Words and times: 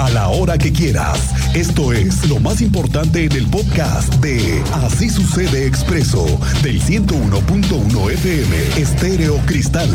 a 0.00 0.08
la 0.08 0.28
hora 0.28 0.56
que 0.56 0.72
quieras. 0.72 1.54
Esto 1.54 1.92
es 1.92 2.26
lo 2.26 2.40
más 2.40 2.62
importante 2.62 3.26
en 3.26 3.32
el 3.32 3.46
podcast 3.46 4.14
de 4.14 4.62
Así 4.72 5.10
sucede 5.10 5.66
expreso 5.66 6.24
del 6.62 6.80
101.1 6.80 8.10
FM 8.12 8.56
Estéreo 8.80 9.36
Cristal. 9.44 9.90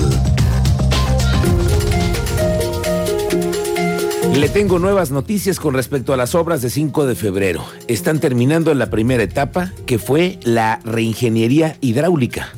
Le 4.35 4.49
tengo 4.49 4.77
nuevas 4.77 5.09
noticias 5.09 5.59
con 5.59 5.73
respecto 5.73 6.13
a 6.13 6.17
las 6.17 6.35
obras 6.35 6.61
de 6.61 6.69
5 6.69 7.07
de 7.07 7.15
febrero. 7.15 7.65
Están 7.87 8.19
terminando 8.19 8.73
la 8.75 8.91
primera 8.91 9.23
etapa, 9.23 9.73
que 9.87 9.97
fue 9.97 10.39
la 10.43 10.81
reingeniería 10.83 11.77
hidráulica 11.81 12.49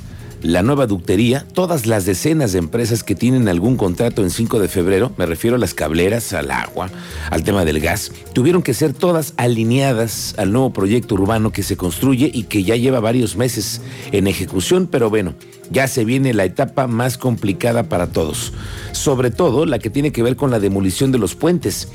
la 0.41 0.61
nueva 0.61 0.87
ductería, 0.87 1.45
todas 1.53 1.85
las 1.85 2.05
decenas 2.05 2.51
de 2.51 2.59
empresas 2.59 3.03
que 3.03 3.15
tienen 3.15 3.47
algún 3.47 3.77
contrato 3.77 4.21
en 4.23 4.29
5 4.29 4.59
de 4.59 4.67
febrero, 4.67 5.11
me 5.17 5.25
refiero 5.25 5.55
a 5.55 5.59
las 5.59 5.73
cableras, 5.73 6.33
al 6.33 6.51
agua, 6.51 6.89
al 7.29 7.43
tema 7.43 7.65
del 7.65 7.79
gas, 7.79 8.11
tuvieron 8.33 8.61
que 8.61 8.73
ser 8.73 8.93
todas 8.93 9.33
alineadas 9.37 10.35
al 10.37 10.51
nuevo 10.51 10.71
proyecto 10.71 11.15
urbano 11.15 11.51
que 11.51 11.63
se 11.63 11.77
construye 11.77 12.29
y 12.33 12.43
que 12.43 12.63
ya 12.63 12.75
lleva 12.75 12.99
varios 12.99 13.35
meses 13.35 13.81
en 14.11 14.27
ejecución, 14.27 14.87
pero 14.91 15.09
bueno, 15.09 15.33
ya 15.71 15.87
se 15.87 16.05
viene 16.05 16.33
la 16.33 16.45
etapa 16.45 16.87
más 16.87 17.17
complicada 17.17 17.83
para 17.83 18.07
todos, 18.07 18.53
sobre 18.91 19.31
todo 19.31 19.65
la 19.65 19.79
que 19.79 19.89
tiene 19.89 20.11
que 20.11 20.23
ver 20.23 20.35
con 20.35 20.51
la 20.51 20.59
demolición 20.59 21.11
de 21.11 21.19
los 21.19 21.35
puentes 21.35 21.89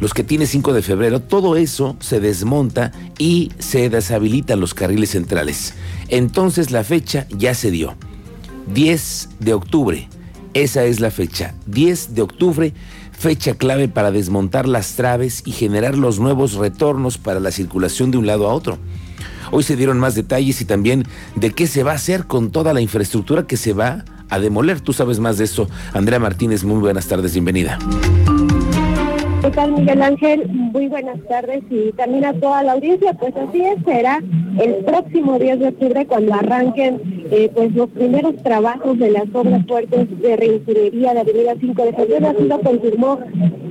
los 0.00 0.14
que 0.14 0.24
tiene 0.24 0.46
5 0.46 0.72
de 0.72 0.82
febrero, 0.82 1.20
todo 1.20 1.56
eso 1.56 1.96
se 2.00 2.20
desmonta 2.20 2.92
y 3.18 3.52
se 3.58 3.90
deshabilitan 3.90 4.60
los 4.60 4.74
carriles 4.74 5.10
centrales. 5.10 5.74
Entonces 6.08 6.70
la 6.70 6.84
fecha 6.84 7.26
ya 7.30 7.54
se 7.54 7.70
dio. 7.70 7.94
10 8.72 9.28
de 9.40 9.54
octubre. 9.54 10.08
Esa 10.54 10.84
es 10.84 11.00
la 11.00 11.10
fecha. 11.10 11.54
10 11.66 12.14
de 12.14 12.22
octubre, 12.22 12.72
fecha 13.12 13.54
clave 13.54 13.88
para 13.88 14.10
desmontar 14.10 14.68
las 14.68 14.94
traves 14.94 15.42
y 15.44 15.52
generar 15.52 15.96
los 15.96 16.18
nuevos 16.18 16.54
retornos 16.54 17.18
para 17.18 17.40
la 17.40 17.50
circulación 17.50 18.10
de 18.10 18.18
un 18.18 18.26
lado 18.26 18.48
a 18.48 18.54
otro. 18.54 18.78
Hoy 19.50 19.62
se 19.62 19.76
dieron 19.76 19.98
más 19.98 20.14
detalles 20.14 20.60
y 20.60 20.64
también 20.64 21.04
de 21.34 21.52
qué 21.52 21.66
se 21.66 21.82
va 21.82 21.92
a 21.92 21.96
hacer 21.96 22.26
con 22.26 22.50
toda 22.50 22.74
la 22.74 22.80
infraestructura 22.80 23.46
que 23.46 23.56
se 23.56 23.72
va 23.72 24.04
a 24.28 24.38
demoler. 24.38 24.80
Tú 24.80 24.92
sabes 24.92 25.20
más 25.20 25.38
de 25.38 25.44
eso. 25.44 25.68
Andrea 25.94 26.18
Martínez, 26.18 26.64
muy 26.64 26.80
buenas 26.80 27.06
tardes, 27.06 27.32
bienvenida. 27.32 27.78
¿Qué 29.42 29.50
tal, 29.50 29.72
Miguel 29.72 30.02
Ángel? 30.02 30.48
Muy 30.48 30.88
buenas 30.88 31.18
tardes 31.28 31.62
y 31.70 31.92
también 31.92 32.24
a 32.24 32.32
toda 32.32 32.62
la 32.64 32.72
audiencia. 32.72 33.12
Pues 33.14 33.34
así 33.36 33.60
es, 33.60 33.76
será 33.84 34.20
el 34.60 34.84
próximo 34.84 35.38
10 35.38 35.60
de 35.60 35.68
octubre 35.68 36.06
cuando 36.06 36.34
arranquen 36.34 37.00
eh, 37.30 37.50
pues 37.54 37.72
los 37.74 37.88
primeros 37.90 38.36
trabajos 38.42 38.98
de 38.98 39.10
las 39.10 39.24
obras 39.32 39.64
fuertes 39.66 40.20
de 40.20 40.36
reingeniería 40.36 41.14
de 41.14 41.20
Avenida 41.20 41.54
5 41.60 41.84
de 41.84 41.92
Febrero. 41.92 42.28
Así 42.28 42.42
lo 42.44 42.60
confirmó 42.60 43.18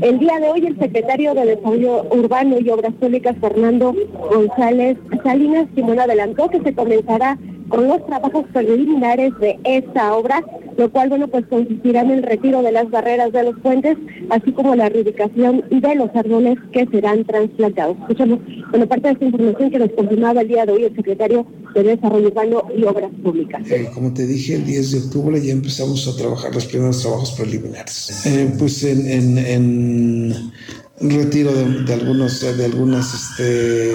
el 0.02 0.20
día 0.20 0.40
de 0.40 0.50
hoy 0.50 0.66
el 0.66 0.80
secretario 0.80 1.34
de 1.34 1.45
Desarrollo 1.45 2.06
Urbano 2.12 2.58
y 2.60 2.70
Obras 2.70 2.94
Públicas, 2.94 3.36
Fernando 3.42 3.94
González 4.32 4.98
Salinas, 5.23 5.68
Simón 5.76 6.00
adelantó 6.00 6.50
que 6.50 6.62
se 6.62 6.73
comenzará 6.73 7.38
con 7.70 7.88
los 7.88 8.06
trabajos 8.06 8.46
preliminares 8.54 9.34
de 9.40 9.60
esta 9.64 10.14
obra, 10.14 10.44
lo 10.78 10.92
cual, 10.92 11.10
bueno, 11.10 11.28
pues 11.28 11.46
consistirá 11.48 12.02
en 12.02 12.12
el 12.12 12.23
retiro 12.23 12.62
de 12.62 12.72
las 12.72 12.90
barreras 12.90 13.32
de 13.32 13.44
los 13.44 13.60
puentes, 13.60 13.98
así 14.30 14.52
como 14.52 14.76
la 14.76 14.90
reubicación 14.90 15.64
de 15.70 15.95
los 15.95 16.10
árboles 16.16 16.58
que 16.72 16.86
serán 16.88 17.26
trasplantados. 17.26 17.98
Escuchamos, 18.02 18.40
bueno, 18.72 18.88
parte 18.88 19.08
de 19.08 19.14
esta 19.14 19.26
información 19.26 19.72
que 19.72 19.80
nos 19.80 19.92
confirmaba 19.92 20.42
el 20.42 20.48
día 20.48 20.66
de 20.66 20.72
hoy 20.72 20.84
el 20.86 20.95
secretario 20.95 21.45
de 21.73 21.84
Desarrollo 21.84 22.28
Urbano 22.28 22.64
y 22.76 22.84
Obras 22.84 23.12
Públicas. 23.23 23.62
Eh, 23.70 23.90
como 23.94 24.14
te 24.14 24.26
dije, 24.26 24.56
el 24.56 24.66
10 24.66 24.92
de 24.92 24.98
octubre 25.00 25.42
ya 25.42 25.54
empezamos 25.54 26.08
a 26.08 26.16
trabajar 26.16 26.54
los 26.54 26.66
primeros 26.66 27.02
trabajos 27.02 27.32
preliminares. 27.32 28.26
Eh, 28.26 28.54
pues 28.58 28.84
en, 28.84 29.38
en, 29.38 30.52
retiro 31.00 31.52
de, 31.54 31.94
algunos, 31.94 32.58
de 32.58 32.66
algunas 32.66 33.14
este, 33.14 33.92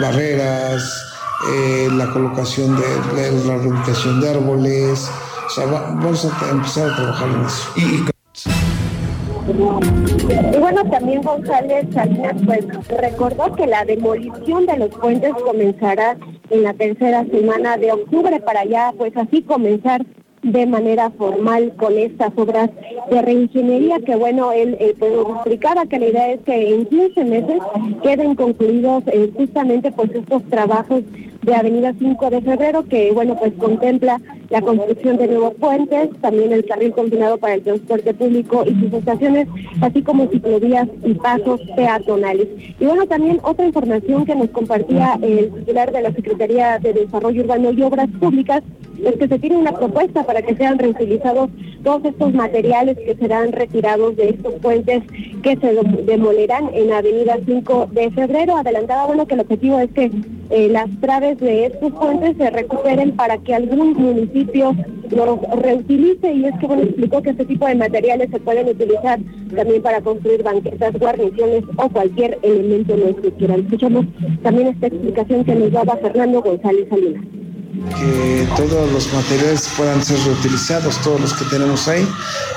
barreras, 0.00 1.11
eh, 1.50 1.88
la 1.92 2.10
colocación 2.12 2.76
de, 2.76 2.82
la 3.46 3.58
reubicación 3.58 4.20
de 4.20 4.30
árboles. 4.30 5.10
O 5.46 5.50
sea, 5.50 5.66
vamos 5.66 6.24
a 6.24 6.50
empezar 6.50 6.90
a 6.90 6.96
trabajar 6.96 7.28
en 7.28 7.44
eso. 7.44 7.72
Y, 7.76 8.12
bueno, 10.58 10.84
también 10.90 11.20
González 11.22 11.86
Salinas 11.92 12.36
pues 12.46 12.64
recordó 12.88 13.54
que 13.56 13.66
la 13.66 13.84
demolición 13.84 14.66
de 14.66 14.76
los 14.76 14.90
puentes 14.90 15.32
comenzará 15.44 16.16
en 16.50 16.62
la 16.62 16.72
tercera 16.74 17.24
semana 17.24 17.76
de 17.76 17.92
octubre 17.92 18.40
para 18.40 18.64
ya 18.64 18.92
pues 18.96 19.16
así 19.16 19.42
comenzar 19.42 20.06
de 20.42 20.66
manera 20.66 21.10
formal 21.10 21.72
con 21.76 21.96
estas 21.96 22.32
obras 22.36 22.70
de 23.10 23.22
reingeniería 23.22 23.98
que 24.00 24.16
bueno, 24.16 24.52
él 24.52 24.76
eh, 24.80 24.94
pues, 24.98 25.12
explicaba 25.12 25.86
que 25.86 25.98
la 25.98 26.06
idea 26.06 26.32
es 26.32 26.40
que 26.42 26.74
en 26.74 26.86
15 26.86 27.24
meses 27.24 27.58
queden 28.02 28.34
concluidos 28.34 29.04
eh, 29.06 29.30
justamente 29.36 29.92
pues 29.92 30.10
estos 30.12 30.42
trabajos 30.48 31.02
de 31.42 31.54
Avenida 31.54 31.92
5 31.98 32.30
de 32.30 32.40
Febrero 32.40 32.84
que 32.84 33.10
bueno 33.12 33.36
pues 33.38 33.52
contempla 33.54 34.20
la 34.52 34.60
construcción 34.60 35.16
de 35.16 35.28
nuevos 35.28 35.54
puentes, 35.54 36.10
también 36.20 36.52
el 36.52 36.64
carril 36.66 36.92
combinado 36.92 37.38
para 37.38 37.54
el 37.54 37.62
transporte 37.62 38.12
público 38.12 38.64
y 38.66 38.78
sus 38.78 38.92
estaciones, 38.92 39.48
así 39.80 40.02
como 40.02 40.26
ciclovías 40.26 40.88
y 41.02 41.14
pasos 41.14 41.58
peatonales. 41.74 42.48
Y 42.78 42.84
bueno, 42.84 43.06
también 43.06 43.40
otra 43.42 43.64
información 43.64 44.26
que 44.26 44.34
nos 44.34 44.50
compartía 44.50 45.18
el 45.22 45.50
titular 45.54 45.90
de 45.90 46.02
la 46.02 46.12
Secretaría 46.12 46.78
de 46.78 46.92
Desarrollo 46.92 47.42
Urbano 47.42 47.72
y 47.72 47.82
Obras 47.82 48.08
Públicas 48.20 48.62
es 49.04 49.16
que 49.16 49.28
se 49.28 49.38
tiene 49.38 49.56
una 49.56 49.72
propuesta 49.72 50.24
para 50.24 50.42
que 50.42 50.54
sean 50.54 50.78
reutilizados 50.78 51.50
todos 51.82 52.04
estos 52.04 52.32
materiales 52.32 52.96
que 52.98 53.16
serán 53.16 53.52
retirados 53.52 54.16
de 54.16 54.30
estos 54.30 54.54
puentes 54.54 55.02
que 55.42 55.56
se 55.56 55.74
demolerán 56.04 56.70
en 56.72 56.92
Avenida 56.92 57.38
5 57.44 57.88
de 57.92 58.10
Febrero. 58.10 58.56
Adelantaba, 58.56 59.06
bueno, 59.06 59.26
que 59.26 59.34
el 59.34 59.40
objetivo 59.40 59.80
es 59.80 59.90
que 59.92 60.10
eh, 60.50 60.68
las 60.68 60.88
traves 61.00 61.38
de 61.38 61.66
estos 61.66 61.92
puentes 61.92 62.36
se 62.36 62.50
recuperen 62.50 63.12
para 63.12 63.38
que 63.38 63.54
algún 63.54 63.94
municipio 63.94 64.76
los 65.10 65.40
reutilice 65.60 66.32
y 66.32 66.44
es 66.44 66.58
que, 66.58 66.66
bueno, 66.66 66.82
explicó 66.82 67.20
que 67.22 67.30
este 67.30 67.44
tipo 67.44 67.66
de 67.66 67.74
materiales 67.74 68.30
se 68.30 68.40
pueden 68.40 68.68
utilizar 68.68 69.18
también 69.54 69.82
para 69.82 70.00
construir 70.00 70.42
banquetas, 70.42 70.98
guarniciones 70.98 71.64
o 71.76 71.88
cualquier 71.88 72.38
elemento 72.42 72.96
no 72.96 73.06
estructural. 73.06 73.60
Escuchamos 73.60 74.06
también 74.42 74.68
esta 74.68 74.86
explicación 74.86 75.44
que 75.44 75.54
nos 75.54 75.72
daba 75.72 75.96
Fernando 75.96 76.40
González 76.42 76.88
Salinas 76.88 77.41
que 77.84 78.48
todos 78.56 78.90
los 78.92 79.12
materiales 79.12 79.68
puedan 79.76 80.04
ser 80.04 80.18
reutilizados, 80.20 81.00
todos 81.02 81.20
los 81.20 81.32
que 81.34 81.44
tenemos 81.46 81.88
ahí. 81.88 82.06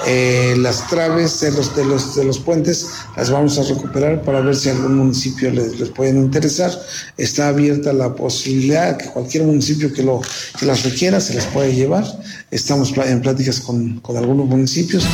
Eh, 0.07 0.55
las 0.57 0.87
traves 0.87 1.39
de 1.41 1.51
los, 1.51 1.75
de, 1.75 1.85
los, 1.85 2.15
de 2.15 2.23
los 2.25 2.39
puentes 2.39 2.87
las 3.15 3.29
vamos 3.29 3.57
a 3.57 3.63
recuperar 3.63 4.21
para 4.21 4.41
ver 4.41 4.55
si 4.55 4.69
algún 4.69 4.97
municipio 4.97 5.51
les, 5.51 5.79
les 5.79 5.89
pueden 5.89 6.17
interesar. 6.17 6.71
Está 7.17 7.49
abierta 7.49 7.93
la 7.93 8.13
posibilidad 8.13 8.97
que 8.97 9.05
cualquier 9.05 9.43
municipio 9.43 9.91
que, 9.93 10.03
lo, 10.03 10.21
que 10.59 10.65
las 10.65 10.83
requiera 10.83 11.19
se 11.19 11.33
las 11.33 11.45
puede 11.47 11.73
llevar. 11.73 12.05
Estamos 12.51 12.93
en 12.97 13.21
pláticas 13.21 13.59
con, 13.59 13.99
con 13.99 14.17
algunos 14.17 14.47
municipios. 14.47 15.05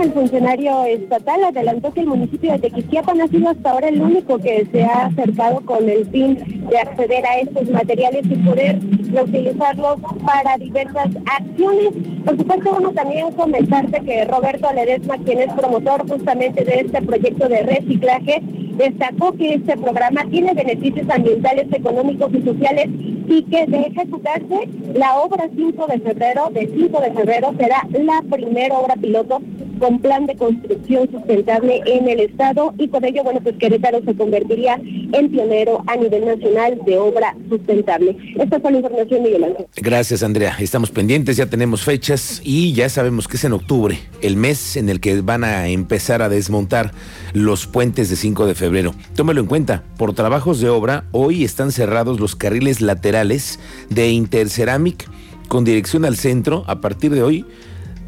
El 0.00 0.10
funcionario 0.10 0.84
estatal 0.84 1.44
adelantó 1.44 1.92
que 1.92 2.00
el 2.00 2.06
municipio 2.06 2.52
de 2.52 2.58
Tequisquiapan 2.60 3.20
ha 3.20 3.28
sido 3.28 3.50
hasta 3.50 3.70
ahora 3.70 3.88
el 3.88 4.00
único 4.00 4.38
que 4.38 4.66
se 4.72 4.84
ha 4.84 5.06
acercado 5.06 5.60
con 5.60 5.88
el 5.88 6.06
fin 6.06 6.38
de 6.70 6.78
acceder 6.78 7.26
a 7.26 7.38
estos 7.38 7.68
materiales 7.68 8.24
y 8.24 8.36
poder 8.36 8.80
reutilizarlos 9.12 10.00
para 10.24 10.56
diversas 10.56 11.08
acciones. 11.26 11.90
Por 12.24 12.36
supuesto, 12.38 12.70
bueno, 12.72 12.92
también 12.92 13.32
comentarte 13.32 14.00
que 14.00 14.24
Roberto 14.24 14.72
Ledesma, 14.72 15.18
quien 15.18 15.40
es 15.40 15.52
promotor 15.52 16.08
justamente 16.08 16.64
de 16.64 16.80
este 16.80 17.02
proyecto 17.02 17.48
de 17.48 17.62
reciclaje, 17.62 18.40
destacó 18.76 19.32
que 19.32 19.54
este 19.54 19.76
programa 19.76 20.24
tiene 20.30 20.54
beneficios 20.54 21.08
ambientales, 21.10 21.66
económicos 21.70 22.32
y 22.34 22.42
sociales 22.42 22.88
y 23.28 23.42
que 23.44 23.66
de 23.66 23.82
ejecutarse 23.82 24.68
la 24.94 25.16
obra 25.18 25.48
5 25.54 25.86
de 25.86 25.98
febrero, 26.00 26.48
de 26.50 26.66
5 26.74 27.00
de 27.00 27.12
febrero, 27.12 27.54
será 27.58 27.86
la 27.92 28.22
primera 28.28 28.78
obra 28.78 28.94
piloto 28.96 29.40
con 29.82 29.98
plan 29.98 30.26
de 30.26 30.36
construcción 30.36 31.10
sustentable 31.10 31.82
en 31.86 32.08
el 32.08 32.20
Estado 32.20 32.72
y 32.78 32.86
con 32.86 33.04
ello, 33.04 33.24
bueno, 33.24 33.40
pues 33.42 33.56
Querétaro 33.56 34.00
se 34.04 34.14
convertiría 34.14 34.76
en 34.76 35.28
pionero 35.28 35.82
a 35.88 35.96
nivel 35.96 36.24
nacional 36.24 36.78
de 36.86 36.98
obra 36.98 37.36
sustentable. 37.48 38.16
Esta 38.38 38.60
fue 38.60 38.70
la 38.70 38.76
información, 38.78 39.24
Miguel 39.24 39.42
Ángel. 39.42 39.66
Gracias, 39.74 40.22
Andrea. 40.22 40.54
Estamos 40.60 40.92
pendientes, 40.92 41.36
ya 41.36 41.46
tenemos 41.46 41.82
fechas 41.82 42.40
y 42.44 42.74
ya 42.74 42.88
sabemos 42.88 43.26
que 43.26 43.36
es 43.36 43.42
en 43.42 43.54
octubre, 43.54 43.98
el 44.20 44.36
mes 44.36 44.76
en 44.76 44.88
el 44.88 45.00
que 45.00 45.20
van 45.20 45.42
a 45.42 45.66
empezar 45.66 46.22
a 46.22 46.28
desmontar 46.28 46.92
los 47.32 47.66
puentes 47.66 48.08
de 48.08 48.14
5 48.14 48.46
de 48.46 48.54
febrero. 48.54 48.94
Tómelo 49.16 49.40
en 49.40 49.48
cuenta, 49.48 49.82
por 49.98 50.14
trabajos 50.14 50.60
de 50.60 50.68
obra, 50.68 51.06
hoy 51.10 51.42
están 51.42 51.72
cerrados 51.72 52.20
los 52.20 52.36
carriles 52.36 52.82
laterales 52.82 53.58
de 53.90 54.10
Interceramic 54.10 55.08
con 55.48 55.64
dirección 55.64 56.04
al 56.04 56.16
centro 56.16 56.62
a 56.68 56.80
partir 56.80 57.10
de 57.10 57.24
hoy 57.24 57.44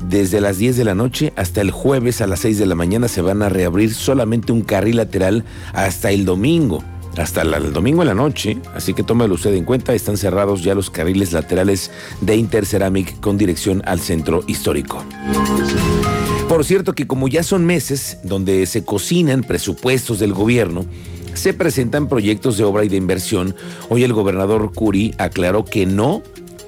desde 0.02 0.40
las 0.40 0.58
10 0.58 0.76
de 0.76 0.84
la 0.84 0.94
noche 0.94 1.32
hasta 1.36 1.60
el 1.60 1.70
jueves 1.70 2.20
a 2.20 2.26
las 2.26 2.40
6 2.40 2.58
de 2.58 2.66
la 2.66 2.74
mañana 2.74 3.08
se 3.08 3.22
van 3.22 3.42
a 3.42 3.48
reabrir 3.48 3.94
solamente 3.94 4.52
un 4.52 4.62
carril 4.62 4.96
lateral 4.96 5.44
hasta 5.72 6.10
el 6.10 6.24
domingo. 6.24 6.82
Hasta 7.16 7.42
el 7.42 7.72
domingo 7.72 8.02
en 8.02 8.08
la 8.08 8.14
noche, 8.14 8.58
así 8.74 8.92
que 8.92 9.04
tómelo 9.04 9.34
usted 9.34 9.54
en 9.54 9.64
cuenta, 9.64 9.94
están 9.94 10.16
cerrados 10.16 10.64
ya 10.64 10.74
los 10.74 10.90
carriles 10.90 11.32
laterales 11.32 11.92
de 12.20 12.36
Interceramic 12.36 13.20
con 13.20 13.38
dirección 13.38 13.82
al 13.86 14.00
centro 14.00 14.42
histórico. 14.48 15.04
Por 16.48 16.64
cierto 16.64 16.92
que 16.94 17.06
como 17.06 17.28
ya 17.28 17.44
son 17.44 17.64
meses 17.64 18.18
donde 18.24 18.66
se 18.66 18.84
cocinan 18.84 19.44
presupuestos 19.44 20.18
del 20.18 20.32
gobierno, 20.32 20.86
se 21.34 21.52
presentan 21.52 22.08
proyectos 22.08 22.56
de 22.56 22.64
obra 22.64 22.84
y 22.84 22.88
de 22.88 22.96
inversión. 22.96 23.54
Hoy 23.88 24.04
el 24.04 24.12
gobernador 24.12 24.72
Curi 24.72 25.14
aclaró 25.18 25.64
que 25.64 25.86
no 25.86 26.22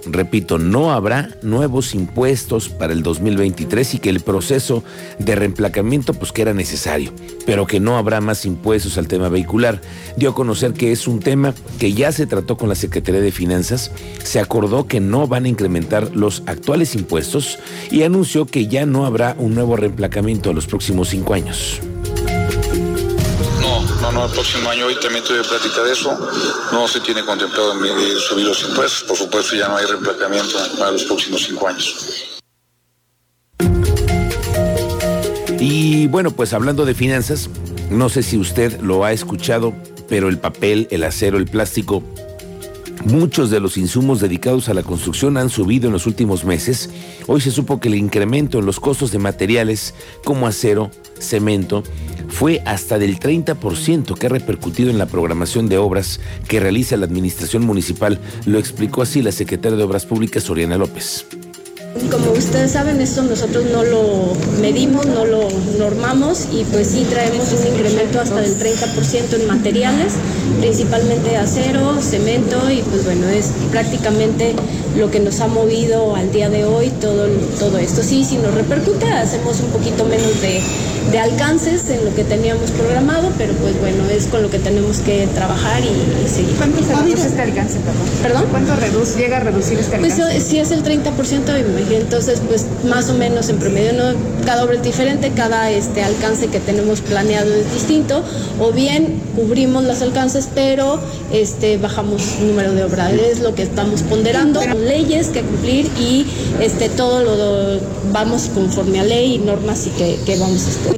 repito, 0.07 0.59
no 0.59 0.93
habrá 0.93 1.31
nuevos 1.43 1.95
impuestos 1.95 2.69
para 2.69 2.93
el 2.93 3.03
2023 3.03 3.95
y 3.95 3.99
que 3.99 4.11
el 4.11 4.21
proceso 4.21 4.83
de 5.19 5.35
reemplacamiento 5.35 6.15
pues 6.15 6.33
que 6.33 6.43
era 6.43 6.55
necesario, 6.55 7.13
pero 7.45 7.67
que 7.67 7.81
no 7.81 7.97
habrá 7.99 8.21
más 8.21 8.45
impuestos 8.45 8.99
al 8.99 9.09
tema 9.09 9.29
vehicular. 9.29 9.81
Dio 10.17 10.31
a 10.31 10.35
conocer 10.35 10.73
que 10.73 10.93
es 10.93 11.07
un 11.07 11.21
tema 11.21 11.55
que 11.79 11.93
ya 11.93 12.13
se 12.13 12.27
trató 12.27 12.57
con 12.57 12.69
la 12.69 12.75
Secretaría 12.75 13.21
de 13.21 13.33
Finanzas, 13.33 13.91
se 14.23 14.41
acordó 14.41 14.87
que 14.87 15.01
no 15.01 15.27
van 15.27 15.45
a 15.45 15.49
incrementar 15.49 16.15
los 16.15 16.43
actuales 16.47 16.95
impuestos 16.95 17.59
y 17.91 18.03
anunció 18.03 18.47
que 18.47 18.67
ya 18.67 18.87
no 18.87 19.07
habrá 19.07 19.37
un 19.39 19.55
nuevo 19.55 19.77
reemplacamiento 19.77 20.51
a 20.51 20.55
los 20.55 20.67
próximos 20.67 21.09
cinco 21.09 21.35
años 21.35 21.81
no, 24.17 24.25
el 24.25 24.33
próximo 24.33 24.71
año 24.71 24.87
hoy 24.87 24.97
también 24.99 25.23
tuve 25.23 25.43
plática 25.45 25.83
de 25.83 25.93
eso. 25.93 26.19
No 26.73 26.89
se 26.89 27.01
tiene 27.01 27.23
contemplado 27.23 27.75
subir 28.19 28.47
los 28.47 28.63
impuestos. 28.63 29.03
Por 29.03 29.17
supuesto, 29.17 29.55
ya 29.55 29.69
no 29.69 29.77
hay 29.77 29.85
reemplazamiento 29.85 30.59
para 30.79 30.93
los 30.93 31.05
próximos 31.05 31.43
cinco 31.43 31.69
años. 31.69 32.41
Y 35.61 36.07
bueno, 36.07 36.31
pues 36.31 36.55
hablando 36.55 36.87
de 36.87 36.95
finanzas, 36.95 37.51
no 37.91 38.09
sé 38.09 38.23
si 38.23 38.39
usted 38.39 38.81
lo 38.81 39.05
ha 39.05 39.13
escuchado, 39.13 39.75
pero 40.09 40.29
el 40.29 40.39
papel, 40.39 40.89
el 40.91 41.05
acero, 41.05 41.37
el 41.37 41.47
plástico, 41.47 42.03
muchos 43.07 43.51
de 43.51 43.61
los 43.61 43.77
insumos 43.77 44.21
dedicados 44.21 44.69
a 44.69 44.75
la 44.75 44.83
construcción 44.83 45.37
han 45.37 45.49
subido 45.49 45.87
en 45.87 45.93
los 45.93 46.07
últimos 46.07 46.45
meses. 46.45 46.91
Hoy 47.27 47.41
se 47.41 47.53
supo 47.53 47.79
que 47.79 47.89
el 47.89 47.95
incremento 47.95 48.59
en 48.59 48.67
los 48.67 48.81
costos 48.81 49.13
de 49.13 49.19
materiales 49.19 49.95
como 50.25 50.47
acero, 50.47 50.91
cemento, 51.19 51.85
fue 52.29 52.63
hasta 52.67 52.99
del 52.99 53.19
30% 53.21 54.19
que 54.19 54.27
ha 54.27 54.31
repercutido 54.31 54.91
en 54.91 54.99
la 54.99 55.07
programación 55.07 55.69
de 55.69 55.79
obras 55.79 56.21
que 56.49 56.61
realiza 56.61 56.97
la 56.97 57.07
Administración 57.07 57.65
Municipal, 57.65 58.21
lo 58.45 58.59
explicó 58.59 59.03
así 59.03 59.23
la 59.23 59.33
secretaria 59.33 59.79
de 59.79 59.85
Obras 59.85 60.05
Públicas, 60.05 60.43
Soriana 60.43 60.77
López. 60.77 61.27
Como 62.11 62.33
ustedes 62.33 62.73
saben, 62.73 63.01
esto 63.01 63.23
nosotros 63.23 63.65
no 63.73 63.83
lo 63.83 64.33
medimos, 64.61 65.07
no 65.07 65.25
lo 65.25 65.49
normamos 65.79 66.47
y 66.53 66.65
pues 66.65 66.89
sí 66.89 67.07
traemos 67.09 67.53
un 67.53 67.75
incremento 67.75 68.21
hasta 68.21 68.41
del 68.41 68.57
30% 68.59 69.41
en 69.41 69.47
materiales, 69.47 70.13
principalmente 70.61 71.37
acero, 71.37 72.01
cemento 72.01 72.71
y 72.71 72.83
pues 72.83 73.05
bueno, 73.05 73.29
es 73.29 73.51
prácticamente 73.71 74.55
lo 74.97 75.11
que 75.11 75.21
nos 75.21 75.41
ha 75.41 75.49
movido 75.49 76.15
al 76.15 76.31
día 76.33 76.49
de 76.49 76.65
hoy 76.65 76.91
todo, 77.01 77.27
todo 77.59 77.79
esto. 77.79 78.03
Sí, 78.03 78.25
sí 78.25 78.37
nos 78.37 78.55
repercute, 78.55 79.07
hacemos 79.07 79.61
un 79.61 79.71
poquito 79.71 80.05
menos 80.05 80.41
de, 80.41 80.61
de 81.11 81.19
alcances 81.19 81.89
en 81.91 82.05
lo 82.05 82.15
que 82.15 82.25
teníamos 82.25 82.71
programado, 82.73 83.31
pero 83.39 83.53
pues 83.55 83.79
bueno, 83.81 84.09
es 84.11 84.27
con 84.27 84.43
lo 84.43 84.51
que 84.51 84.59
tenemos 84.59 84.99
que 84.99 85.27
trabajar 85.35 85.83
y, 85.83 86.29
seguir. 86.29 86.55
¿Cuánto 86.57 86.83
se 86.83 86.95
reduce 86.95 87.27
este 87.29 87.43
alcance, 87.43 87.79
perdón? 88.23 88.45
¿Cuánto 88.51 88.75
llega 89.17 89.39
a 89.39 89.41
reducir 89.41 89.79
este 89.79 89.99
pues, 89.99 90.13
alcance? 90.15 90.33
Pues 90.33 90.45
si 90.45 90.59
es 90.59 90.71
el 90.71 90.83
30%, 90.83 91.07
entonces 91.93 92.41
pues 92.47 92.67
más 92.85 93.09
o 93.09 93.15
menos 93.15 93.49
en 93.49 93.59
promedio, 93.59 93.93
¿no? 93.93 94.37
cada 94.47 94.65
obra 94.65 94.77
es 94.77 94.83
diferente, 94.83 95.33
cada 95.35 95.71
este, 95.71 96.03
alcance 96.03 96.47
que 96.47 96.61
tenemos 96.61 97.01
planeado 97.01 97.53
es 97.53 97.73
distinto, 97.73 98.23
o 98.61 98.73
bien 98.73 99.21
cubrimos 99.35 99.85
los 99.85 100.03
alcances, 100.03 100.49
pero 100.55 101.01
este, 101.33 101.77
bajamos 101.77 102.23
el 102.41 102.49
número 102.49 102.73
de 102.73 102.85
obras, 102.85 103.13
es 103.13 103.41
lo 103.41 103.55
que 103.55 103.63
estamos 103.63 104.03
ponderando, 104.03 104.61
leyes 104.75 105.29
que 105.29 105.43
cumplir 105.43 105.91
y 105.99 106.27
este, 106.61 106.89
todo 106.89 107.23
lo, 107.23 107.81
vamos 108.13 108.51
conforme 108.55 109.01
a 109.01 109.05
ley 109.05 109.35
y 109.35 109.39
normas 109.39 109.87
y 109.87 109.91
que, 109.91 110.19
que 110.25 110.39
vamos 110.39 110.67
a 110.67 110.96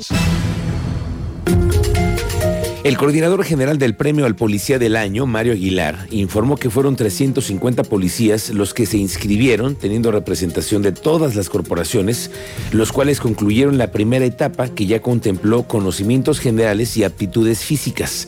El 2.89 2.97
coordinador 2.97 3.45
general 3.45 3.77
del 3.77 3.95
Premio 3.95 4.25
al 4.25 4.35
Policía 4.35 4.79
del 4.79 4.97
Año, 4.97 5.27
Mario 5.27 5.53
Aguilar, 5.53 6.07
informó 6.11 6.57
que 6.57 6.71
fueron 6.71 6.97
350 6.97 7.83
policías 7.83 8.49
los 8.49 8.73
que 8.73 8.87
se 8.87 8.97
inscribieron, 8.97 9.75
teniendo 9.75 10.11
representación 10.11 10.81
de 10.81 10.93
todas 10.93 11.37
las 11.37 11.51
corporaciones, 11.51 12.31
los 12.73 12.91
cuales 12.91 13.21
concluyeron 13.21 13.77
la 13.77 13.93
primera 13.93 14.25
etapa 14.25 14.69
que 14.69 14.87
ya 14.87 15.03
contempló 15.03 15.65
conocimientos 15.65 16.39
generales 16.39 16.97
y 16.97 17.05
aptitudes 17.05 17.63
físicas. 17.63 18.27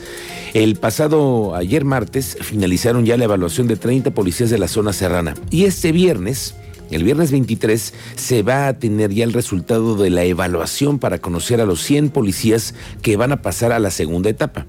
El 0.53 0.77
pasado 0.77 1.55
ayer 1.55 1.87
martes 1.87 2.37
finalizaron 2.43 3.07
ya 3.07 3.17
la 3.17 3.25
evaluación 3.25 3.67
de 3.67 3.77
30 3.77 4.11
policías 4.11 4.51
de 4.51 4.59
la 4.59 4.69
zona 4.69 4.93
serrana 4.93 5.37
y 5.51 5.65
este 5.65 5.91
viernes 5.93 6.55
el 6.91 7.05
viernes 7.05 7.31
23 7.31 7.95
se 8.17 8.43
va 8.43 8.69
a 8.69 8.79
tener 8.79 9.13
ya 9.13 9.25
el 9.25 9.33
resultado 9.33 9.97
de 9.97 10.11
la 10.11 10.25
evaluación 10.25 10.99
para 10.99 11.19
conocer 11.19 11.61
a 11.61 11.67
los 11.67 11.83
100 11.83 12.11
policías 12.11 12.75
que 13.03 13.17
van 13.17 13.33
a 13.33 13.43
pasar 13.43 13.73
a 13.73 13.79
la 13.79 13.91
segunda 13.91 14.31
etapa. 14.31 14.67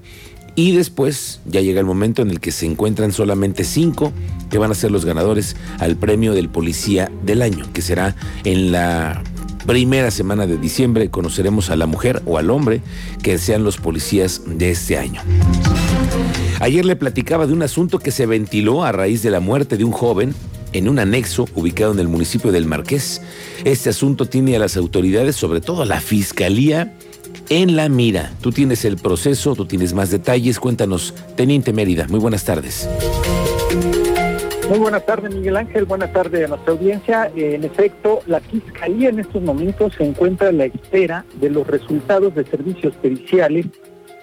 Y 0.54 0.72
después 0.72 1.40
ya 1.46 1.62
llega 1.62 1.80
el 1.80 1.86
momento 1.86 2.20
en 2.22 2.30
el 2.30 2.38
que 2.38 2.52
se 2.52 2.66
encuentran 2.66 3.12
solamente 3.12 3.64
5 3.64 4.12
que 4.50 4.58
van 4.58 4.70
a 4.70 4.74
ser 4.74 4.90
los 4.90 5.04
ganadores 5.04 5.56
al 5.78 5.96
premio 5.96 6.34
del 6.34 6.50
policía 6.50 7.10
del 7.24 7.40
año, 7.40 7.66
que 7.72 7.80
será 7.80 8.14
en 8.44 8.70
la 8.70 9.22
primera 9.66 10.10
semana 10.10 10.46
de 10.46 10.58
diciembre. 10.58 11.08
Conoceremos 11.08 11.70
a 11.70 11.76
la 11.76 11.86
mujer 11.86 12.22
o 12.26 12.36
al 12.36 12.50
hombre 12.50 12.82
que 13.22 13.38
sean 13.38 13.64
los 13.64 13.78
policías 13.78 14.42
de 14.46 14.70
este 14.70 14.98
año. 14.98 15.22
Ayer 16.60 16.84
le 16.84 16.96
platicaba 16.96 17.46
de 17.46 17.54
un 17.54 17.62
asunto 17.62 17.98
que 17.98 18.10
se 18.10 18.26
ventiló 18.26 18.84
a 18.84 18.92
raíz 18.92 19.22
de 19.22 19.30
la 19.30 19.40
muerte 19.40 19.78
de 19.78 19.84
un 19.84 19.92
joven 19.92 20.34
en 20.72 20.88
un 20.88 20.98
anexo 20.98 21.46
ubicado 21.54 21.92
en 21.92 21.98
el 21.98 22.08
municipio 22.08 22.52
del 22.52 22.66
Marqués. 22.66 23.22
Este 23.64 23.90
asunto 23.90 24.26
tiene 24.26 24.56
a 24.56 24.58
las 24.58 24.76
autoridades, 24.76 25.36
sobre 25.36 25.60
todo 25.60 25.82
a 25.82 25.86
la 25.86 26.00
Fiscalía, 26.00 26.94
en 27.48 27.76
la 27.76 27.88
mira. 27.88 28.32
Tú 28.40 28.52
tienes 28.52 28.84
el 28.84 28.96
proceso, 28.96 29.54
tú 29.54 29.66
tienes 29.66 29.94
más 29.94 30.10
detalles. 30.10 30.58
Cuéntanos, 30.58 31.14
Teniente 31.36 31.72
Mérida, 31.72 32.06
muy 32.08 32.20
buenas 32.20 32.44
tardes. 32.44 32.88
Muy 34.68 34.78
buenas 34.78 35.04
tardes, 35.04 35.34
Miguel 35.34 35.56
Ángel. 35.56 35.84
Buenas 35.84 36.12
tardes 36.12 36.46
a 36.46 36.48
nuestra 36.48 36.72
audiencia. 36.72 37.30
En 37.36 37.64
efecto, 37.64 38.20
la 38.26 38.40
Fiscalía 38.40 39.10
en 39.10 39.18
estos 39.18 39.42
momentos 39.42 39.92
se 39.98 40.04
encuentra 40.04 40.48
a 40.48 40.52
la 40.52 40.64
espera 40.64 41.26
de 41.40 41.50
los 41.50 41.66
resultados 41.66 42.34
de 42.34 42.44
servicios 42.44 42.94
periciales 43.02 43.66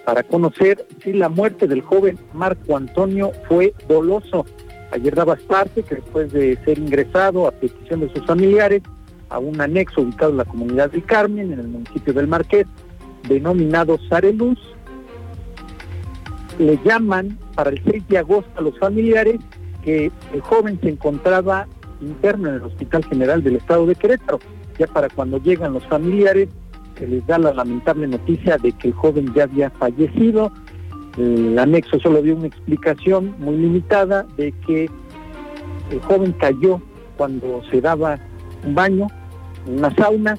para 0.04 0.24
conocer 0.24 0.86
si 1.04 1.12
la 1.12 1.28
muerte 1.28 1.68
del 1.68 1.82
joven 1.82 2.18
Marco 2.32 2.76
Antonio 2.76 3.30
fue 3.48 3.74
doloso. 3.88 4.44
Ayer 4.92 5.14
daba 5.14 5.36
parte 5.36 5.82
que 5.82 5.96
después 5.96 6.32
de 6.32 6.56
ser 6.64 6.78
ingresado 6.78 7.46
a 7.46 7.52
petición 7.52 8.00
de 8.00 8.12
sus 8.12 8.26
familiares 8.26 8.82
a 9.28 9.38
un 9.38 9.60
anexo 9.60 10.00
ubicado 10.00 10.32
en 10.32 10.38
la 10.38 10.44
comunidad 10.44 10.90
de 10.90 11.02
Carmen, 11.02 11.52
en 11.52 11.60
el 11.60 11.68
municipio 11.68 12.12
del 12.12 12.26
Marqués, 12.26 12.66
denominado 13.28 13.98
Sareluz, 14.08 14.58
le 16.58 16.78
llaman 16.84 17.38
para 17.54 17.70
el 17.70 17.82
6 17.84 18.08
de 18.08 18.18
agosto 18.18 18.50
a 18.56 18.62
los 18.62 18.78
familiares 18.78 19.36
que 19.84 20.10
el 20.32 20.40
joven 20.40 20.78
se 20.82 20.90
encontraba 20.90 21.66
interno 22.00 22.48
en 22.48 22.56
el 22.56 22.62
Hospital 22.62 23.04
General 23.04 23.42
del 23.42 23.56
Estado 23.56 23.86
de 23.86 23.94
Querétaro. 23.94 24.40
Ya 24.78 24.86
para 24.86 25.08
cuando 25.08 25.38
llegan 25.38 25.72
los 25.72 25.86
familiares, 25.86 26.48
se 26.98 27.06
les 27.06 27.26
da 27.26 27.38
la 27.38 27.54
lamentable 27.54 28.08
noticia 28.08 28.58
de 28.58 28.72
que 28.72 28.88
el 28.88 28.94
joven 28.94 29.32
ya 29.34 29.44
había 29.44 29.70
fallecido 29.70 30.52
el 31.20 31.58
anexo 31.58 32.00
solo 32.00 32.22
dio 32.22 32.34
una 32.34 32.46
explicación 32.46 33.34
muy 33.38 33.56
limitada 33.56 34.26
de 34.36 34.52
que 34.66 34.90
el 35.90 36.00
joven 36.02 36.32
cayó 36.32 36.80
cuando 37.16 37.62
se 37.70 37.80
daba 37.80 38.18
un 38.64 38.74
baño 38.74 39.06
una 39.66 39.94
sauna 39.94 40.38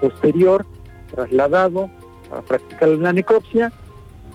posterior 0.00 0.66
trasladado 1.10 1.90
para 2.28 2.42
practicar 2.42 2.88
la 2.90 3.12
necropsia. 3.12 3.72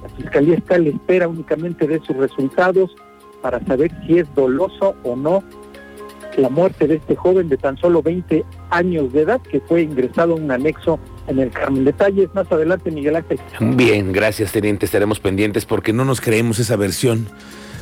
La 0.02 0.10
fiscalía 0.10 0.56
está 0.56 0.76
a 0.76 0.80
la 0.80 0.90
espera 0.90 1.28
únicamente 1.28 1.88
de 1.88 2.00
sus 2.00 2.16
resultados 2.18 2.96
para 3.42 3.64
saber 3.66 3.92
si 4.06 4.20
es 4.20 4.36
doloso 4.36 4.96
o 5.04 5.16
no 5.16 5.44
la 6.38 6.50
muerte 6.50 6.88
de 6.88 6.96
este 6.96 7.16
joven 7.16 7.48
de 7.48 7.58
tan 7.58 7.78
solo 7.78 8.02
20 8.02 8.44
años 8.72 9.14
de 9.14 9.22
edad 9.22 9.42
que 9.42 9.62
fue 9.62 9.84
ingresado 9.84 10.36
en 10.36 10.46
un 10.46 10.52
anexo 10.52 11.00
en 11.28 11.40
el 11.40 11.52
Carmen. 11.52 11.86
Detalles 11.86 12.30
más 12.34 12.52
adelante, 12.52 12.92
Miguel 12.92 13.16
Ángel. 13.16 13.40
Bien, 13.60 14.12
gracias, 14.12 14.52
teniente. 14.52 14.86
Estaremos 14.86 15.20
pendientes 15.20 15.66
porque 15.66 15.94
no 15.94 16.06
nos 16.06 16.22
creemos 16.22 16.60
esa 16.60 16.76
versión 16.76 17.28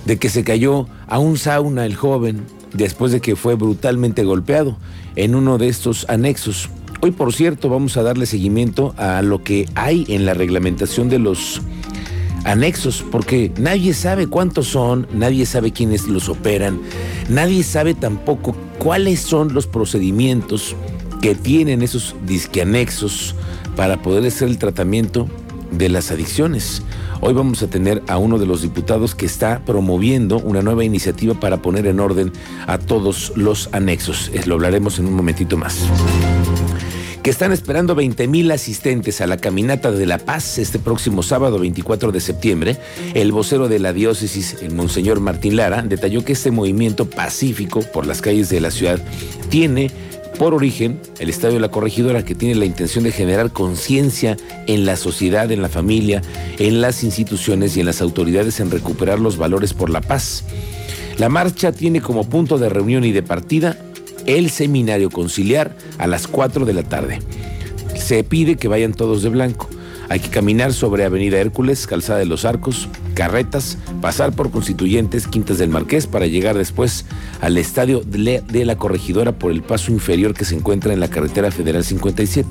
de 0.05 0.17
que 0.17 0.29
se 0.29 0.43
cayó 0.43 0.87
a 1.07 1.19
un 1.19 1.37
sauna 1.37 1.85
el 1.85 1.95
joven 1.95 2.41
después 2.73 3.11
de 3.11 3.21
que 3.21 3.35
fue 3.35 3.55
brutalmente 3.55 4.23
golpeado 4.23 4.77
en 5.15 5.35
uno 5.35 5.57
de 5.57 5.67
estos 5.67 6.05
anexos. 6.09 6.69
Hoy, 7.01 7.11
por 7.11 7.33
cierto, 7.33 7.69
vamos 7.69 7.97
a 7.97 8.03
darle 8.03 8.25
seguimiento 8.25 8.93
a 8.97 9.21
lo 9.21 9.43
que 9.43 9.67
hay 9.75 10.05
en 10.07 10.25
la 10.25 10.33
reglamentación 10.33 11.09
de 11.09 11.19
los 11.19 11.61
anexos, 12.45 13.05
porque 13.11 13.51
nadie 13.57 13.93
sabe 13.93 14.27
cuántos 14.27 14.67
son, 14.67 15.07
nadie 15.13 15.45
sabe 15.45 15.71
quiénes 15.71 16.07
los 16.07 16.29
operan, 16.29 16.79
nadie 17.29 17.63
sabe 17.63 17.93
tampoco 17.93 18.55
cuáles 18.79 19.21
son 19.21 19.53
los 19.53 19.67
procedimientos 19.67 20.75
que 21.23 21.35
tienen 21.35 21.81
esos 21.83 22.17
disqueanexos 22.25 23.33
para 23.77 24.01
poder 24.01 24.25
hacer 24.25 24.49
el 24.49 24.57
tratamiento 24.57 25.29
de 25.71 25.87
las 25.87 26.11
adicciones. 26.11 26.83
Hoy 27.21 27.33
vamos 27.33 27.63
a 27.63 27.67
tener 27.67 28.03
a 28.09 28.17
uno 28.17 28.39
de 28.39 28.45
los 28.45 28.61
diputados 28.61 29.15
que 29.15 29.25
está 29.25 29.63
promoviendo 29.63 30.39
una 30.39 30.61
nueva 30.61 30.83
iniciativa 30.83 31.33
para 31.39 31.61
poner 31.61 31.87
en 31.87 32.01
orden 32.01 32.33
a 32.67 32.77
todos 32.77 33.31
los 33.37 33.69
anexos. 33.71 34.31
Lo 34.45 34.55
hablaremos 34.55 34.99
en 34.99 35.05
un 35.05 35.13
momentito 35.13 35.55
más. 35.55 35.77
que 37.23 37.29
están 37.29 37.53
esperando 37.53 37.95
20 37.95 38.27
mil 38.27 38.51
asistentes 38.51 39.21
a 39.21 39.27
la 39.27 39.37
caminata 39.37 39.93
de 39.93 40.05
la 40.05 40.17
paz 40.17 40.57
este 40.57 40.77
próximo 40.77 41.23
sábado 41.23 41.57
24 41.57 42.11
de 42.11 42.19
septiembre. 42.19 42.77
El 43.13 43.31
vocero 43.31 43.69
de 43.69 43.79
la 43.79 43.93
diócesis, 43.93 44.57
el 44.61 44.75
Monseñor 44.75 45.21
Martín 45.21 45.55
Lara, 45.55 45.83
detalló 45.83 46.25
que 46.25 46.33
este 46.33 46.51
movimiento 46.51 47.09
pacífico 47.09 47.79
por 47.79 48.05
las 48.05 48.21
calles 48.21 48.49
de 48.49 48.59
la 48.59 48.71
ciudad 48.71 49.01
tiene 49.47 49.89
por 50.43 50.53
origen 50.53 50.99
el 51.19 51.29
Estadio 51.29 51.53
de 51.53 51.61
la 51.61 51.71
Corregidora 51.71 52.25
que 52.25 52.35
tiene 52.35 52.55
la 52.55 52.65
intención 52.65 53.05
de 53.05 53.13
generar 53.13 53.53
conciencia 53.53 54.35
en 54.67 54.85
la 54.85 54.97
sociedad, 54.97 55.49
en 55.53 55.61
la 55.61 55.69
familia, 55.69 56.21
en 56.59 56.81
las 56.81 57.05
instituciones 57.05 57.77
y 57.77 57.79
en 57.79 57.85
las 57.85 58.01
autoridades 58.01 58.59
en 58.59 58.69
recuperar 58.69 59.21
los 59.21 59.37
valores 59.37 59.73
por 59.73 59.89
la 59.89 60.01
paz. 60.01 60.43
La 61.17 61.29
marcha 61.29 61.71
tiene 61.71 62.01
como 62.01 62.29
punto 62.29 62.57
de 62.57 62.67
reunión 62.67 63.05
y 63.05 63.13
de 63.13 63.23
partida 63.23 63.77
el 64.25 64.49
seminario 64.49 65.09
conciliar 65.09 65.77
a 65.97 66.07
las 66.07 66.27
4 66.27 66.65
de 66.65 66.73
la 66.73 66.83
tarde. 66.83 67.19
Se 67.95 68.25
pide 68.25 68.57
que 68.57 68.67
vayan 68.67 68.93
todos 68.93 69.23
de 69.23 69.29
blanco. 69.29 69.69
Hay 70.09 70.19
que 70.19 70.29
caminar 70.29 70.73
sobre 70.73 71.05
Avenida 71.05 71.39
Hércules, 71.39 71.87
Calzada 71.87 72.19
de 72.19 72.25
los 72.25 72.43
Arcos, 72.43 72.89
Carretas, 73.13 73.77
pasar 74.01 74.33
por 74.33 74.51
Constituyentes, 74.51 75.27
Quintas 75.27 75.57
del 75.57 75.69
Marqués 75.69 76.07
para 76.07 76.27
llegar 76.27 76.57
después 76.57 77.05
al 77.41 77.57
estadio 77.57 78.01
de 78.01 78.65
la 78.65 78.75
Corregidora 78.75 79.33
por 79.33 79.51
el 79.51 79.61
paso 79.61 79.91
inferior 79.91 80.33
que 80.33 80.45
se 80.45 80.55
encuentra 80.55 80.93
en 80.93 80.99
la 80.99 81.09
carretera 81.09 81.51
federal 81.51 81.83
57. 81.83 82.47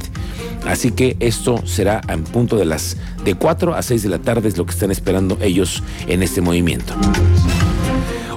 Así 0.67 0.93
que 0.93 1.17
esto 1.21 1.67
será 1.67 2.01
en 2.09 2.25
punto 2.25 2.57
de 2.57 2.65
las 2.65 2.97
de 3.25 3.35
4 3.35 3.75
a 3.75 3.83
6 3.83 4.03
de 4.03 4.09
la 4.09 4.19
tarde 4.19 4.49
es 4.49 4.57
lo 4.57 4.65
que 4.65 4.73
están 4.73 4.91
esperando 4.91 5.39
ellos 5.41 5.83
en 6.07 6.23
este 6.23 6.41
movimiento. 6.41 6.95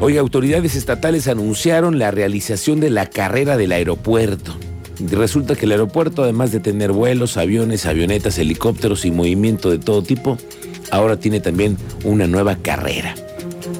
Hoy 0.02 0.18
autoridades 0.18 0.76
estatales 0.76 1.28
anunciaron 1.28 2.00
la 2.00 2.12
realización 2.12 2.80
de 2.80 2.90
la 2.90 3.06
carrera 3.06 3.58
del 3.58 3.72
aeropuerto. 3.72 4.56
Resulta 5.00 5.56
que 5.56 5.66
el 5.66 5.72
aeropuerto, 5.72 6.24
además 6.24 6.52
de 6.52 6.60
tener 6.60 6.92
vuelos, 6.92 7.38
aviones, 7.38 7.86
avionetas, 7.86 8.38
helicópteros 8.38 9.06
y 9.06 9.12
movimiento 9.12 9.70
de 9.70 9.80
todo 9.80 10.04
tipo, 10.04 10.38
ahora 10.92 11.18
tiene 11.18 11.40
también 11.40 11.78
una 12.04 12.28
nueva 12.28 12.58
carrera. 12.58 13.16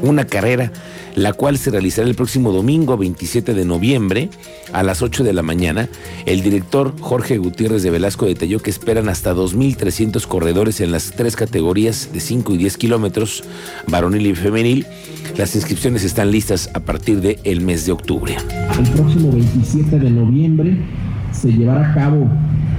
Una 0.02 0.26
carrera 0.26 0.72
la 1.16 1.34
cual 1.34 1.58
se 1.58 1.72
realizará 1.72 2.08
el 2.08 2.16
próximo 2.16 2.52
domingo 2.52 2.98
27 2.98 3.54
de 3.54 3.66
noviembre 3.66 4.30
a 4.74 4.84
las 4.84 5.02
8 5.02 5.24
de 5.24 5.34
la 5.34 5.42
mañana. 5.42 5.90
El 6.26 6.42
director 6.42 6.94
Jorge 7.00 7.38
Gutiérrez 7.38 7.84
de 7.84 7.90
Velasco 7.90 8.26
detalló 8.26 8.60
que 8.60 8.70
esperan 8.70 9.10
hasta 9.10 9.34
2.300 9.34 10.28
corredores 10.28 10.82
en 10.82 10.92
las 10.92 11.12
tres 11.12 11.36
categorías 11.36 12.10
de 12.12 12.20
5 12.20 12.54
y 12.54 12.58
10 12.58 12.78
kilómetros, 12.78 13.44
varonil 13.88 14.28
y 14.28 14.36
femenil. 14.36 14.86
Las 15.38 15.56
inscripciones 15.56 16.04
están 16.04 16.32
listas 16.32 16.70
a 16.74 16.82
partir 16.82 17.22
del 17.22 17.62
mes 17.62 17.86
de 17.86 17.94
octubre. 17.94 18.36
El 18.78 18.90
próximo 18.92 19.32
27 19.32 19.98
de 19.98 20.10
noviembre 20.10 20.78
se 21.32 21.52
llevará 21.52 21.92
a 21.92 21.94
cabo 21.94 22.30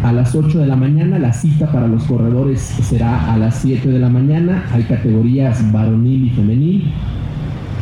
a 0.02 0.12
las 0.12 0.34
8 0.34 0.58
de 0.58 0.66
la 0.66 0.76
mañana. 0.76 1.18
La 1.18 1.32
cita 1.32 1.70
para 1.70 1.88
los 1.88 2.04
corredores 2.04 2.60
será 2.60 3.32
a 3.32 3.36
las 3.36 3.56
7 3.56 3.88
de 3.88 3.98
la 3.98 4.08
mañana. 4.08 4.64
Hay 4.72 4.84
categorías 4.84 5.72
varonil 5.72 6.26
y 6.26 6.30
femenil. 6.30 6.92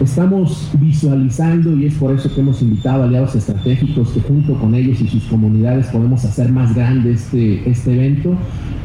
Estamos 0.00 0.71
visualizando 0.80 1.76
y 1.76 1.87
es 1.87 1.94
por 1.94 2.12
eso 2.12 2.33
que 2.35 2.40
hemos 2.40 2.61
invitado 2.62 3.04
aliados 3.04 3.37
estratégicos 3.37 4.11
que 4.11 4.21
junto 4.21 4.54
con 4.54 4.75
ellos 4.75 5.00
y 5.00 5.06
sus 5.06 5.23
comunidades 5.25 5.87
podemos 5.87 6.25
hacer 6.25 6.50
más 6.50 6.75
grande 6.75 7.12
este, 7.12 7.68
este 7.68 7.94
evento. 7.94 8.37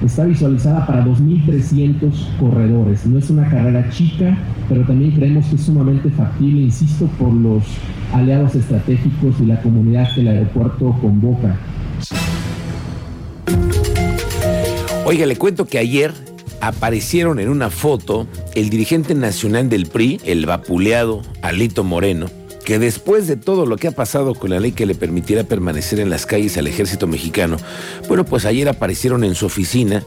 Está 0.06 0.26
visualizada 0.26 0.86
para 0.86 1.04
2.300 1.04 2.38
corredores. 2.40 3.08
No 3.08 3.18
es 3.18 3.30
una 3.32 3.50
carrera 3.50 3.90
chica, 3.90 4.38
pero 4.70 4.84
también 4.84 5.12
creemos 5.12 5.48
que 5.48 5.56
es 5.56 5.62
sumamente 5.62 6.12
factible, 6.12 6.62
insisto, 6.62 7.08
por 7.18 7.34
los 7.34 7.64
aliados 8.14 8.54
estratégicos 8.56 9.36
y 9.42 9.48
la 9.48 9.60
comunidad 9.62 10.14
que 10.14 10.22
el 10.22 10.28
aeropuerto 10.28 10.96
convoca. 11.02 11.58
Oiga, 15.10 15.26
le 15.26 15.38
cuento 15.38 15.66
que 15.66 15.80
ayer 15.80 16.14
aparecieron 16.62 17.40
en 17.40 17.50
una 17.50 17.72
foto 17.72 18.28
el 18.54 18.70
dirigente 18.70 19.16
nacional 19.16 19.68
del 19.68 19.88
PRI, 19.88 20.22
el 20.24 20.46
vapuleado 20.46 21.24
Alito 21.42 21.84
Moreno, 21.84 22.30
que 22.64 22.78
después 22.78 23.26
de 23.26 23.36
todo 23.36 23.66
lo 23.66 23.78
que 23.78 23.88
ha 23.88 23.92
pasado 23.92 24.36
con 24.36 24.52
la 24.52 24.60
ley 24.60 24.72
que 24.72 24.86
le 24.86 24.94
permitiera 24.94 25.44
permanecer 25.46 26.00
en 26.00 26.12
las 26.12 26.28
calles 26.28 26.60
al 26.60 26.68
ejército 26.68 27.08
mexicano, 27.08 27.58
bueno, 28.08 28.24
pues 28.24 28.46
ayer 28.46 28.70
aparecieron 28.70 29.24
en 29.24 29.34
su 29.34 29.48
oficina 29.48 30.06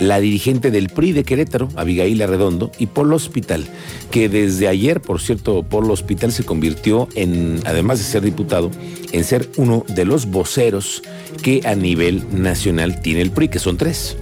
la 0.00 0.18
dirigente 0.18 0.70
del 0.70 0.88
PRI 0.88 1.12
de 1.12 1.24
Querétaro, 1.24 1.68
Abigail 1.76 2.22
Arredondo, 2.22 2.72
y 2.78 2.86
Polo 2.86 3.16
Hospital, 3.16 3.66
que 4.10 4.30
desde 4.30 4.66
ayer, 4.66 5.02
por 5.02 5.20
cierto, 5.20 5.62
Polo 5.62 5.92
Hospital 5.92 6.32
se 6.32 6.44
convirtió 6.44 7.06
en, 7.16 7.60
además 7.66 7.98
de 7.98 8.04
ser 8.04 8.22
diputado, 8.22 8.70
en 9.12 9.24
ser 9.24 9.46
uno 9.58 9.84
de 9.88 10.06
los 10.06 10.24
voceros 10.24 11.02
que 11.42 11.60
a 11.66 11.74
nivel 11.74 12.24
nacional 12.32 13.02
tiene 13.02 13.20
el 13.20 13.30
PRI, 13.30 13.48
que 13.48 13.58
son 13.58 13.76
tres. 13.76 14.16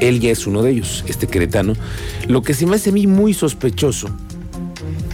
Él 0.00 0.20
ya 0.20 0.30
es 0.30 0.46
uno 0.46 0.62
de 0.62 0.70
ellos, 0.72 1.04
este 1.08 1.26
queretano. 1.26 1.74
Lo 2.26 2.42
que 2.42 2.54
se 2.54 2.66
me 2.66 2.76
hace 2.76 2.90
a 2.90 2.92
mí 2.92 3.06
muy 3.06 3.34
sospechoso 3.34 4.08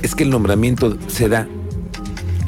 es 0.03 0.15
que 0.15 0.25
el 0.25 0.31
nombramiento 0.31 0.99
se 1.09 1.29
da 1.29 1.49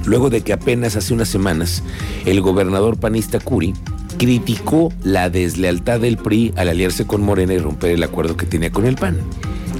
luego 0.04 0.30
de 0.30 0.42
que 0.42 0.52
apenas 0.52 0.96
hace 0.96 1.14
unas 1.14 1.28
semanas 1.28 1.82
el 2.24 2.40
gobernador 2.40 2.98
panista 2.98 3.40
Curi 3.40 3.74
criticó 4.18 4.92
la 5.02 5.30
deslealtad 5.30 6.00
del 6.00 6.16
PRI 6.16 6.52
al 6.56 6.68
aliarse 6.68 7.06
con 7.06 7.22
Morena 7.22 7.54
y 7.54 7.58
romper 7.58 7.90
el 7.90 8.02
acuerdo 8.02 8.36
que 8.36 8.46
tenía 8.46 8.70
con 8.70 8.86
el 8.86 8.96
PAN. 8.96 9.18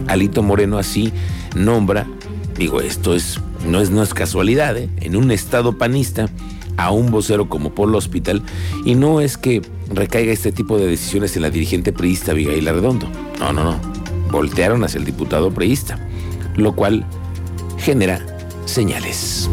Alito 0.09 0.43
Moreno 0.43 0.79
así 0.79 1.13
nombra, 1.55 2.07
digo, 2.59 2.81
esto 2.81 3.15
es, 3.15 3.41
no, 3.67 3.81
es, 3.81 3.91
no 3.91 4.03
es 4.03 4.15
casualidad, 4.15 4.77
¿eh? 4.77 4.89
en 5.01 5.17
un 5.17 5.31
estado 5.31 5.79
panista 5.79 6.29
a 6.77 6.91
un 6.91 7.11
vocero 7.11 7.49
como 7.49 7.75
Polo 7.75 7.99
Hospital 7.99 8.43
y 8.85 8.95
no 8.95 9.21
es 9.21 9.37
que 9.37 9.63
recaiga 9.91 10.33
este 10.33 10.53
tipo 10.53 10.79
de 10.79 10.87
decisiones 10.87 11.37
en 11.37 11.43
la 11.43 11.51
dirigente 11.51 11.93
priista 11.93 12.33
Abigail 12.33 12.67
Arredondo. 12.69 13.09
No, 13.39 13.53
no, 13.53 13.65
no. 13.65 13.81
Voltearon 14.31 14.85
hacia 14.85 14.99
el 14.99 15.05
diputado 15.05 15.53
priista, 15.53 15.99
lo 16.57 16.75
cual 16.75 17.07
genera 17.79 18.25
señales. 18.67 19.49